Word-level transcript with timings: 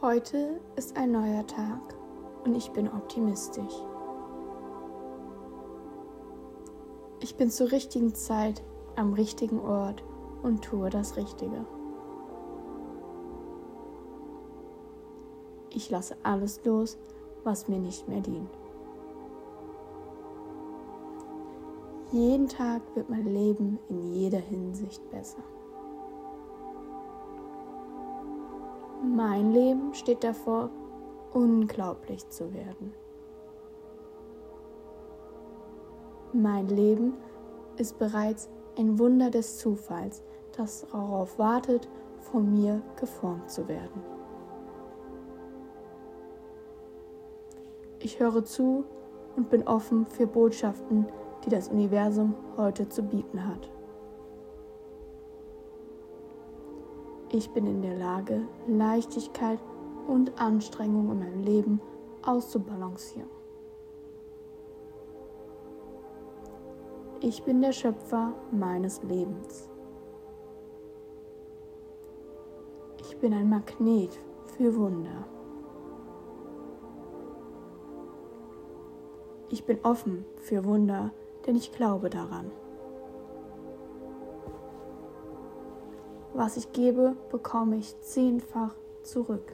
Heute 0.00 0.60
ist 0.76 0.96
ein 0.96 1.10
neuer 1.10 1.44
Tag 1.44 1.80
und 2.44 2.54
ich 2.54 2.70
bin 2.70 2.86
optimistisch. 2.86 3.74
Ich 7.18 7.34
bin 7.34 7.50
zur 7.50 7.72
richtigen 7.72 8.14
Zeit 8.14 8.62
am 8.94 9.14
richtigen 9.14 9.58
Ort 9.58 10.04
und 10.44 10.62
tue 10.62 10.88
das 10.88 11.16
Richtige. 11.16 11.66
Ich 15.70 15.90
lasse 15.90 16.16
alles 16.22 16.64
los, 16.64 16.96
was 17.42 17.66
mir 17.66 17.80
nicht 17.80 18.06
mehr 18.06 18.20
dient. 18.20 18.56
Jeden 22.12 22.46
Tag 22.46 22.82
wird 22.94 23.10
mein 23.10 23.26
Leben 23.26 23.80
in 23.88 24.12
jeder 24.14 24.38
Hinsicht 24.38 25.10
besser. 25.10 25.42
Mein 29.18 29.50
Leben 29.50 29.94
steht 29.94 30.22
davor, 30.22 30.70
unglaublich 31.32 32.28
zu 32.28 32.54
werden. 32.54 32.94
Mein 36.32 36.68
Leben 36.68 37.14
ist 37.78 37.98
bereits 37.98 38.48
ein 38.78 38.96
Wunder 39.00 39.28
des 39.28 39.58
Zufalls, 39.58 40.22
das 40.56 40.86
darauf 40.92 41.36
wartet, 41.36 41.88
von 42.30 42.54
mir 42.54 42.80
geformt 42.94 43.50
zu 43.50 43.66
werden. 43.66 44.04
Ich 47.98 48.20
höre 48.20 48.44
zu 48.44 48.84
und 49.34 49.50
bin 49.50 49.66
offen 49.66 50.06
für 50.06 50.28
Botschaften, 50.28 51.06
die 51.44 51.50
das 51.50 51.70
Universum 51.70 52.36
heute 52.56 52.88
zu 52.88 53.02
bieten 53.02 53.44
hat. 53.48 53.68
Ich 57.30 57.50
bin 57.50 57.66
in 57.66 57.82
der 57.82 57.94
Lage, 57.94 58.40
Leichtigkeit 58.66 59.58
und 60.06 60.40
Anstrengung 60.40 61.10
in 61.10 61.18
meinem 61.18 61.42
Leben 61.42 61.80
auszubalancieren. 62.22 63.28
Ich 67.20 67.42
bin 67.42 67.60
der 67.60 67.72
Schöpfer 67.72 68.32
meines 68.50 69.02
Lebens. 69.02 69.68
Ich 73.00 73.18
bin 73.18 73.34
ein 73.34 73.50
Magnet 73.50 74.18
für 74.56 74.74
Wunder. 74.74 75.26
Ich 79.50 79.64
bin 79.64 79.78
offen 79.82 80.24
für 80.36 80.64
Wunder, 80.64 81.10
denn 81.46 81.56
ich 81.56 81.72
glaube 81.72 82.08
daran. 82.08 82.50
Was 86.38 86.56
ich 86.56 86.70
gebe, 86.70 87.16
bekomme 87.32 87.78
ich 87.78 88.00
zehnfach 88.00 88.76
zurück. 89.02 89.52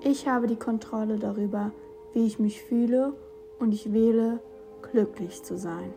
Ich 0.00 0.28
habe 0.28 0.46
die 0.46 0.54
Kontrolle 0.54 1.18
darüber, 1.18 1.72
wie 2.12 2.24
ich 2.24 2.38
mich 2.38 2.62
fühle 2.62 3.14
und 3.58 3.74
ich 3.74 3.92
wähle, 3.92 4.38
glücklich 4.92 5.42
zu 5.42 5.58
sein. 5.58 5.92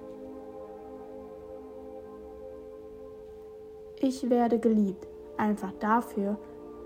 Ich 3.99 4.27
werde 4.31 4.57
geliebt, 4.57 5.07
einfach 5.37 5.71
dafür, 5.79 6.39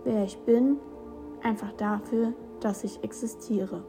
wer 0.03 0.25
ich 0.25 0.38
bin, 0.39 0.75
einfach 1.42 1.72
dafür, 1.78 2.33
dass 2.59 2.83
ich 2.83 3.02
existiere. 3.02 3.86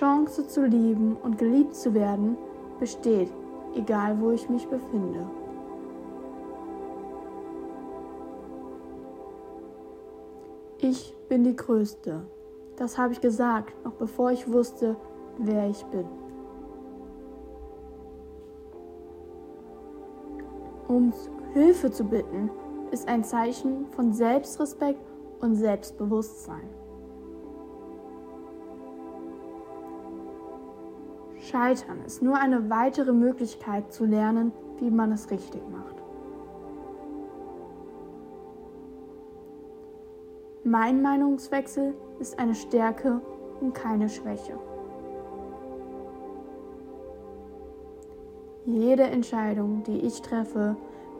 Chance 0.00 0.48
zu 0.48 0.64
lieben 0.64 1.14
und 1.22 1.36
geliebt 1.36 1.74
zu 1.74 1.92
werden 1.92 2.38
besteht, 2.78 3.30
egal 3.74 4.18
wo 4.18 4.30
ich 4.30 4.48
mich 4.48 4.66
befinde. 4.66 5.28
Ich 10.78 11.14
bin 11.28 11.44
die 11.44 11.54
Größte. 11.54 12.22
Das 12.76 12.96
habe 12.96 13.12
ich 13.12 13.20
gesagt, 13.20 13.74
noch 13.84 13.92
bevor 13.92 14.30
ich 14.30 14.50
wusste, 14.50 14.96
wer 15.36 15.68
ich 15.68 15.84
bin. 15.84 16.06
Um 20.88 21.12
Hilfe 21.52 21.90
zu 21.90 22.04
bitten, 22.04 22.50
ist 22.90 23.06
ein 23.06 23.22
Zeichen 23.22 23.84
von 23.90 24.14
Selbstrespekt 24.14 25.04
und 25.40 25.56
Selbstbewusstsein. 25.56 26.79
Scheitern 31.50 32.04
ist 32.06 32.22
nur 32.22 32.36
eine 32.36 32.70
weitere 32.70 33.12
Möglichkeit 33.12 33.92
zu 33.92 34.04
lernen, 34.04 34.52
wie 34.78 34.88
man 34.88 35.10
es 35.10 35.32
richtig 35.32 35.60
macht. 35.68 35.96
Mein 40.62 41.02
Meinungswechsel 41.02 41.94
ist 42.20 42.38
eine 42.38 42.54
Stärke 42.54 43.20
und 43.60 43.74
keine 43.74 44.08
Schwäche. 44.08 44.56
Jede 48.66 49.02
Entscheidung, 49.02 49.82
die 49.82 49.98
ich 50.02 50.22
treffe, 50.22 50.76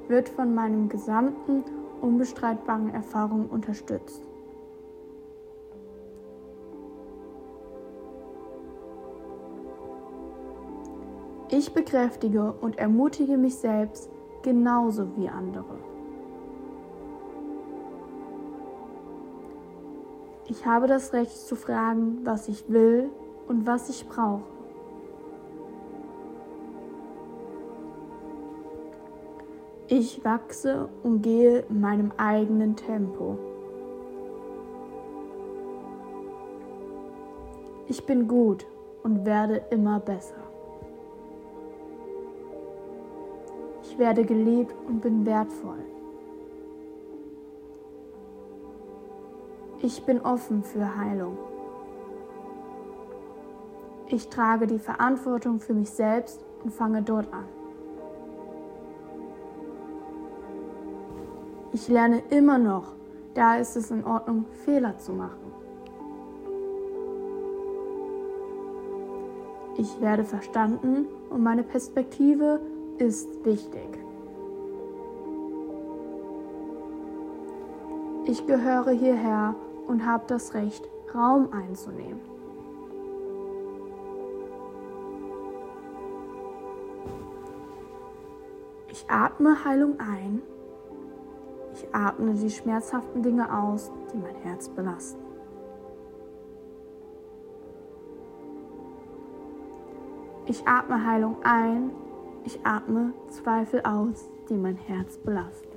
wird 0.06 0.28
von 0.28 0.54
meinen 0.54 0.88
gesamten 0.88 1.64
unbestreitbaren 2.00 2.94
Erfahrungen 2.94 3.47
unterstützt. 3.47 4.29
Ich 11.53 11.75
bekräftige 11.75 12.53
und 12.61 12.78
ermutige 12.78 13.37
mich 13.37 13.56
selbst 13.56 14.09
genauso 14.43 15.16
wie 15.16 15.28
andere. 15.28 15.78
Ich 20.47 20.65
habe 20.65 20.87
das 20.87 21.12
Recht 21.12 21.37
zu 21.37 21.56
fragen, 21.56 22.21
was 22.25 22.49
ich 22.49 22.69
will 22.69 23.10
und 23.49 23.66
was 23.66 23.89
ich 23.89 24.09
brauche. 24.09 24.43
Ich 29.89 30.25
wachse 30.25 30.89
und 31.03 31.22
gehe 31.22 31.65
in 31.69 31.81
meinem 31.81 32.12
eigenen 32.16 32.77
Tempo. 32.77 33.37
Ich 37.89 38.06
bin 38.06 38.28
gut 38.28 38.66
und 39.03 39.25
werde 39.25 39.62
immer 39.71 39.99
besser. 39.99 40.50
Werde 44.00 44.25
geliebt 44.25 44.75
und 44.88 45.00
bin 45.00 45.25
wertvoll. 45.25 45.84
Ich 49.83 50.03
bin 50.05 50.21
offen 50.22 50.65
für 50.65 50.97
Heilung. 50.97 51.38
Ich 54.09 54.28
trage 54.28 54.66
die 54.66 54.81
Verantwortung 54.81 55.60
für 55.60 55.75
mich 55.75 55.91
selbst 55.91 56.44
und 56.65 56.72
fange 56.72 57.03
dort 57.03 57.33
an. 57.33 57.44
Ich 61.72 61.87
lerne 61.87 62.22
immer 62.31 62.59
noch, 62.59 62.94
da 63.34 63.56
ist 63.56 63.77
es 63.77 63.93
in 63.93 64.05
Ordnung, 64.05 64.47
Fehler 64.65 64.99
zu 64.99 65.12
machen. 65.12 65.53
Ich 69.77 70.00
werde 70.00 70.25
verstanden 70.25 71.06
und 71.31 71.43
meine 71.43 71.62
Perspektive 71.62 72.60
ist 73.00 73.44
wichtig. 73.44 73.99
Ich 78.27 78.47
gehöre 78.47 78.91
hierher 78.91 79.55
und 79.87 80.06
habe 80.06 80.25
das 80.27 80.55
Recht, 80.55 80.88
Raum 81.15 81.53
einzunehmen. 81.53 82.21
Ich 88.89 89.05
atme 89.09 89.65
Heilung 89.65 89.98
ein. 89.98 90.42
Ich 91.72 91.95
atme 91.95 92.34
die 92.34 92.51
schmerzhaften 92.51 93.22
Dinge 93.22 93.53
aus, 93.53 93.91
die 94.13 94.19
mein 94.19 94.34
Herz 94.42 94.69
belasten. 94.69 95.22
Ich 100.47 100.66
atme 100.66 101.04
Heilung 101.04 101.36
ein. 101.42 101.91
Ich 102.45 102.59
atme 102.65 103.13
Zweifel 103.28 103.83
aus, 103.83 104.31
die 104.48 104.54
mein 104.54 104.77
Herz 104.77 105.19
belasten. 105.19 105.69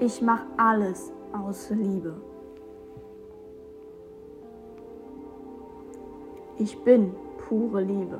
Ich 0.00 0.20
mache 0.22 0.46
alles 0.56 1.12
aus 1.32 1.70
Liebe. 1.70 2.14
Ich 6.58 6.78
bin 6.84 7.14
pure 7.38 7.80
Liebe. 7.80 8.18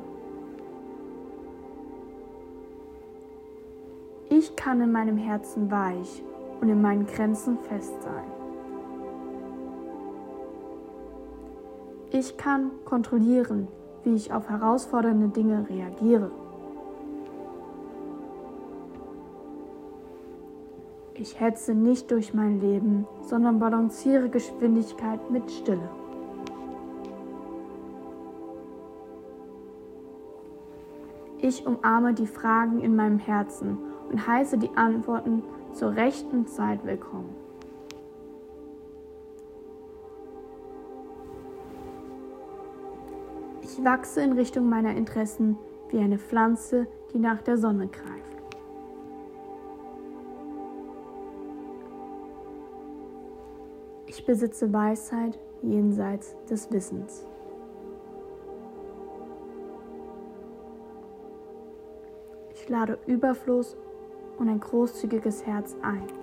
Ich 4.28 4.56
kann 4.56 4.80
in 4.80 4.90
meinem 4.90 5.16
Herzen 5.16 5.70
weich 5.70 6.22
und 6.60 6.68
in 6.68 6.80
meinen 6.80 7.06
Grenzen 7.06 7.58
fest 7.58 8.02
sein. 8.02 8.24
Ich 12.10 12.36
kann 12.36 12.70
kontrollieren, 12.84 13.68
wie 14.04 14.14
ich 14.14 14.32
auf 14.32 14.48
herausfordernde 14.48 15.28
Dinge 15.28 15.66
reagiere. 15.68 16.30
Ich 21.14 21.38
hetze 21.38 21.74
nicht 21.74 22.10
durch 22.10 22.34
mein 22.34 22.60
Leben, 22.60 23.06
sondern 23.22 23.58
balanciere 23.58 24.28
Geschwindigkeit 24.28 25.30
mit 25.30 25.50
Stille. 25.50 25.88
Ich 31.38 31.66
umarme 31.66 32.14
die 32.14 32.26
Fragen 32.26 32.80
in 32.80 32.96
meinem 32.96 33.18
Herzen 33.18 33.78
und 34.10 34.26
heiße 34.26 34.58
die 34.58 34.70
Antworten 34.76 35.42
zur 35.72 35.94
rechten 35.94 36.46
Zeit 36.46 36.84
willkommen. 36.84 37.41
Ich 43.62 43.82
wachse 43.84 44.20
in 44.20 44.32
Richtung 44.32 44.68
meiner 44.68 44.94
Interessen 44.96 45.56
wie 45.88 45.98
eine 45.98 46.18
Pflanze, 46.18 46.86
die 47.12 47.18
nach 47.18 47.42
der 47.42 47.56
Sonne 47.56 47.86
greift. 47.86 48.32
Ich 54.06 54.26
besitze 54.26 54.72
Weisheit 54.72 55.38
jenseits 55.62 56.36
des 56.50 56.70
Wissens. 56.70 57.24
Ich 62.52 62.68
lade 62.68 62.98
Überfluss 63.06 63.76
und 64.38 64.48
ein 64.48 64.60
großzügiges 64.60 65.46
Herz 65.46 65.76
ein. 65.82 66.21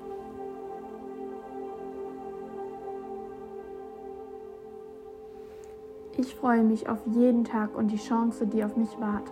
Ich 6.20 6.36
freue 6.36 6.64
mich 6.64 6.90
auf 6.90 6.98
jeden 7.06 7.46
Tag 7.46 7.78
und 7.78 7.88
die 7.88 7.98
Chance, 7.98 8.46
die 8.46 8.62
auf 8.66 8.76
mich 8.76 8.90
wartet. 9.00 9.32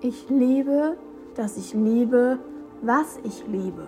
Ich 0.00 0.28
liebe, 0.28 0.96
dass 1.36 1.56
ich 1.56 1.72
liebe, 1.72 2.40
was 2.82 3.20
ich 3.22 3.46
liebe. 3.46 3.86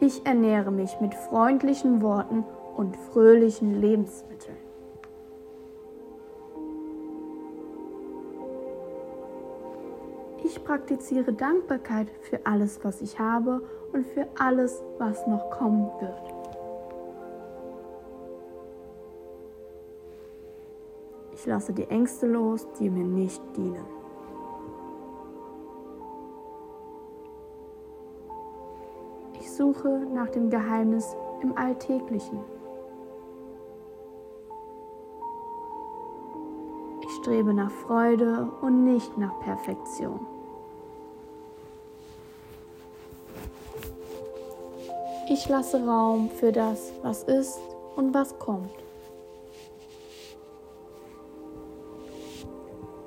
Ich 0.00 0.26
ernähre 0.26 0.72
mich 0.72 1.00
mit 1.00 1.14
freundlichen 1.14 2.02
Worten 2.02 2.44
und 2.76 2.96
fröhlichen 2.96 3.80
Lebensmitteln. 3.80 4.65
Ich 10.44 10.62
praktiziere 10.64 11.32
Dankbarkeit 11.32 12.08
für 12.20 12.44
alles, 12.44 12.80
was 12.82 13.00
ich 13.00 13.18
habe 13.18 13.62
und 13.92 14.06
für 14.06 14.26
alles, 14.38 14.82
was 14.98 15.26
noch 15.26 15.50
kommen 15.50 15.90
wird. 16.00 16.34
Ich 21.32 21.46
lasse 21.46 21.72
die 21.72 21.84
Ängste 21.84 22.26
los, 22.26 22.66
die 22.78 22.88
mir 22.88 23.04
nicht 23.04 23.42
dienen. 23.56 23.96
suche 29.56 30.06
nach 30.12 30.28
dem 30.28 30.50
Geheimnis 30.50 31.16
im 31.42 31.56
Alltäglichen. 31.56 32.55
Strebe 37.26 37.52
nach 37.52 37.72
Freude 37.72 38.48
und 38.60 38.84
nicht 38.84 39.18
nach 39.18 39.40
Perfektion. 39.40 40.20
Ich 45.28 45.48
lasse 45.48 45.84
Raum 45.84 46.30
für 46.30 46.52
das, 46.52 46.92
was 47.02 47.24
ist 47.24 47.58
und 47.96 48.14
was 48.14 48.38
kommt. 48.38 48.70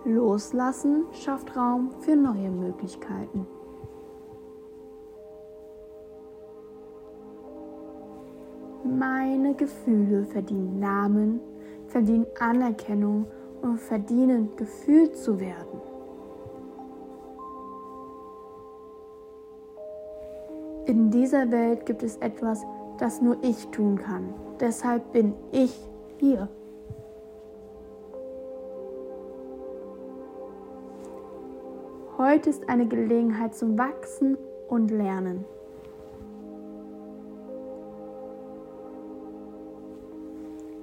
Loslassen 0.03 1.05
schafft 1.13 1.55
Raum 1.55 1.91
für 2.01 2.17
neue 2.17 2.49
Möglichkeiten. 2.49 3.47
Meine 8.83 9.53
Gefühle 9.53 10.25
verdienen 10.25 10.77
Namen, 10.77 11.39
verdienen 11.87 12.27
Anerkennung 12.37 13.25
verdienen 13.77 14.55
gefühlt 14.55 15.15
zu 15.17 15.39
werden. 15.39 15.81
In 20.85 21.11
dieser 21.11 21.51
Welt 21.51 21.85
gibt 21.85 22.03
es 22.03 22.17
etwas, 22.17 22.65
das 22.97 23.21
nur 23.21 23.37
ich 23.43 23.67
tun 23.67 23.97
kann. 23.97 24.33
Deshalb 24.59 25.11
bin 25.11 25.33
ich 25.51 25.87
hier. 26.17 26.49
Heute 32.17 32.49
ist 32.49 32.67
eine 32.67 32.85
Gelegenheit 32.85 33.55
zum 33.55 33.77
Wachsen 33.77 34.37
und 34.67 34.91
Lernen. 34.91 35.45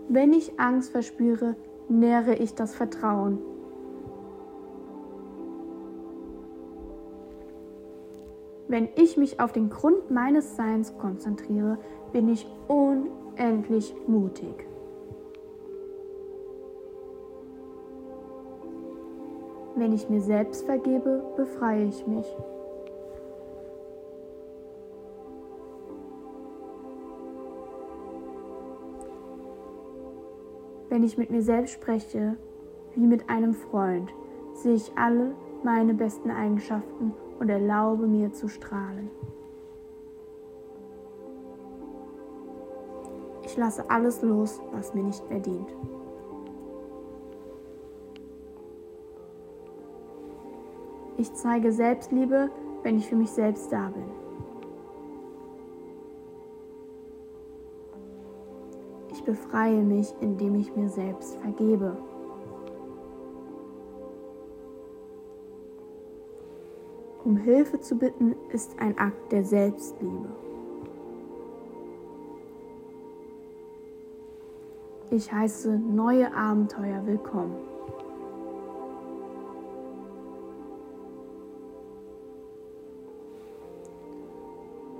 Wenn 0.09 0.33
ich 0.33 0.59
Angst 0.59 0.93
verspüre, 0.93 1.57
nähre 1.89 2.35
ich 2.35 2.55
das 2.55 2.75
Vertrauen. 2.75 3.39
Wenn 8.69 8.89
ich 8.97 9.17
mich 9.17 9.39
auf 9.39 9.53
den 9.53 9.71
Grund 9.71 10.11
meines 10.11 10.57
Seins 10.57 10.97
konzentriere, 10.99 11.79
bin 12.13 12.29
ich 12.29 12.47
unendlich 12.67 13.95
mutig. 14.09 14.67
Wenn 19.77 19.93
ich 19.93 20.09
mir 20.09 20.21
selbst 20.21 20.65
vergebe, 20.65 21.23
befreie 21.37 21.85
ich 21.85 22.07
mich. 22.07 22.27
Wenn 30.89 31.03
ich 31.03 31.19
mit 31.19 31.31
mir 31.31 31.43
selbst 31.43 31.73
spreche, 31.73 32.37
wie 32.95 33.07
mit 33.07 33.29
einem 33.29 33.55
Freund, 33.55 34.13
sehe 34.55 34.75
ich 34.75 34.93
alle 34.97 35.35
meine 35.63 35.95
besten 35.95 36.31
Eigenschaften 36.31 37.13
und 37.39 37.49
erlaube 37.49 38.07
mir 38.07 38.33
zu 38.33 38.49
strahlen. 38.49 39.11
Ich 43.45 43.57
lasse 43.57 43.89
alles 43.91 44.23
los, 44.23 44.61
was 44.73 44.95
mir 44.95 45.03
nicht 45.03 45.29
mehr 45.31 45.41
dient. 45.41 45.75
Ich 51.19 51.33
zeige 51.33 51.73
Selbstliebe, 51.73 52.51
wenn 52.83 52.99
ich 52.99 53.09
für 53.09 53.17
mich 53.17 53.31
selbst 53.31 53.73
da 53.73 53.89
bin. 53.89 54.26
Befreie 59.27 59.83
mich, 59.83 60.15
indem 60.21 60.55
ich 60.55 60.75
mir 60.75 60.89
selbst 60.89 61.37
vergebe. 61.37 61.97
Um 67.25 67.37
Hilfe 67.37 67.81
zu 67.81 67.97
bitten, 67.97 68.37
ist 68.53 68.79
ein 68.79 68.97
Akt 68.99 69.33
der 69.33 69.45
Selbstliebe. 69.45 70.29
Ich 75.11 75.33
heiße 75.33 75.77
neue 75.77 76.33
Abenteuer 76.35 77.05
willkommen. 77.05 77.57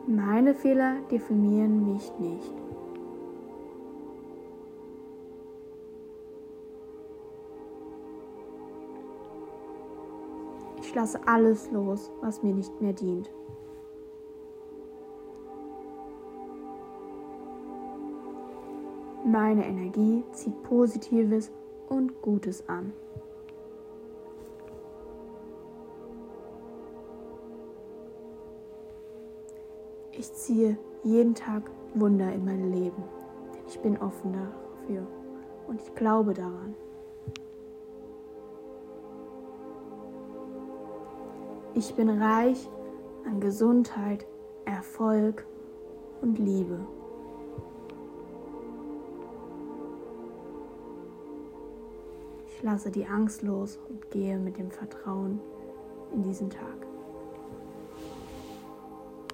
Meine 0.09 0.55
Fehler 0.55 0.97
definieren 1.11 1.93
mich 1.93 2.13
nicht. 2.19 2.55
Lasse 10.97 11.21
alles 11.27 11.71
los, 11.71 12.11
was 12.23 12.43
mir 12.43 12.55
nicht 12.55 12.81
mehr 12.81 12.95
dient. 12.95 13.31
Meine 19.27 19.67
Energie 19.67 20.25
zieht 20.33 20.63
Positives 20.63 21.53
und 21.89 22.23
Gutes 22.23 22.67
an. 22.69 22.93
Ich 30.13 30.33
ziehe 30.33 30.79
jeden 31.03 31.35
Tag 31.35 31.71
Wunder 31.95 32.33
in 32.33 32.45
mein 32.45 32.73
Leben, 32.73 33.03
denn 33.53 33.67
ich 33.69 33.79
bin 33.81 33.99
offen 33.99 34.33
dafür 34.33 35.07
und 35.67 35.79
ich 35.83 35.95
glaube 35.95 36.33
daran. 36.33 36.75
Ich 41.77 41.95
bin 41.95 42.09
reich, 42.09 42.71
an 43.27 43.39
Gesundheit, 43.39 44.27
Erfolg 44.65 45.45
und 46.23 46.39
Liebe. 46.39 46.79
Ich 52.47 52.63
lasse 52.63 52.91
die 52.91 53.05
Angst 53.05 53.43
los 53.43 53.79
und 53.91 54.11
gehe 54.11 54.39
mit 54.39 54.57
dem 54.57 54.71
Vertrauen 54.71 55.39
in 56.15 56.23
diesen 56.23 56.49
Tag. 56.49 56.86